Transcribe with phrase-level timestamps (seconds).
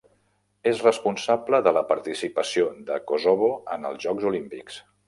[0.71, 4.87] És responsable de la participació de Kosovo en els Jocs Olímpics.